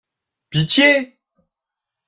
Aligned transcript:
Pitié! 0.49 1.15